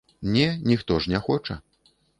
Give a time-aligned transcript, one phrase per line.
[0.21, 1.61] Не, ніхто ж не хоча!